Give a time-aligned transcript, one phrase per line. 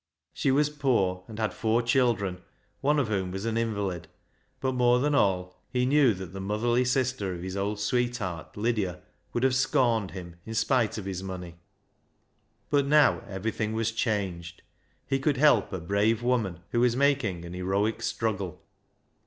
[0.33, 2.41] She was poor, and had four children,
[2.79, 4.07] one of whom was an invalid,
[4.59, 9.01] but more than all he knew that the motherly sister of his old sweetheart, Lydia,
[9.31, 11.59] would have scorned him in spite of his money.
[12.71, 14.63] But now everything was changed.
[15.05, 18.59] He could help a brave woman who was making an heroic struggle.